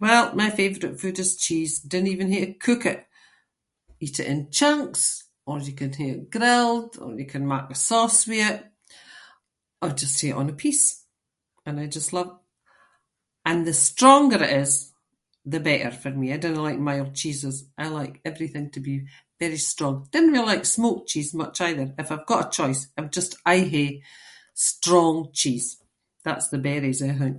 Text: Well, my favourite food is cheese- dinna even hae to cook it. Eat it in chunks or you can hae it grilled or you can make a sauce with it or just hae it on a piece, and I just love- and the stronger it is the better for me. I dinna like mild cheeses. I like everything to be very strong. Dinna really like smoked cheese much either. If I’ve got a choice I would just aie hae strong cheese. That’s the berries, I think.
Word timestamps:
Well, 0.00 0.24
my 0.42 0.48
favourite 0.60 0.94
food 1.02 1.16
is 1.24 1.36
cheese- 1.44 1.78
dinna 1.92 2.10
even 2.14 2.32
hae 2.32 2.44
to 2.48 2.52
cook 2.66 2.82
it. 2.92 3.00
Eat 4.04 4.16
it 4.20 4.26
in 4.34 4.40
chunks 4.58 5.04
or 5.48 5.56
you 5.68 5.72
can 5.80 5.92
hae 5.98 6.10
it 6.16 6.22
grilled 6.36 6.92
or 7.02 7.10
you 7.20 7.26
can 7.32 7.44
make 7.52 7.70
a 7.70 7.74
sauce 7.88 8.20
with 8.28 8.42
it 8.50 8.60
or 9.82 9.90
just 10.02 10.16
hae 10.20 10.30
it 10.32 10.36
on 10.40 10.48
a 10.48 10.52
piece, 10.64 10.88
and 11.66 11.74
I 11.82 11.86
just 11.98 12.10
love- 12.18 12.40
and 13.48 13.60
the 13.68 13.74
stronger 13.88 14.40
it 14.46 14.52
is 14.62 14.74
the 15.52 15.60
better 15.68 15.90
for 16.02 16.10
me. 16.20 16.26
I 16.32 16.36
dinna 16.42 16.62
like 16.68 16.78
mild 16.90 17.10
cheeses. 17.22 17.56
I 17.78 17.86
like 17.98 18.14
everything 18.30 18.66
to 18.74 18.80
be 18.88 18.96
very 19.42 19.58
strong. 19.70 19.96
Dinna 20.12 20.30
really 20.32 20.46
like 20.52 20.64
smoked 20.76 21.06
cheese 21.12 21.30
much 21.42 21.56
either. 21.68 21.86
If 22.02 22.08
I’ve 22.12 22.26
got 22.30 22.44
a 22.46 22.54
choice 22.58 22.80
I 22.96 23.02
would 23.02 23.16
just 23.20 23.32
aie 23.52 23.68
hae 23.74 23.92
strong 24.70 25.16
cheese. 25.40 25.68
That’s 26.24 26.48
the 26.52 26.58
berries, 26.68 27.00
I 27.08 27.12
think. 27.20 27.38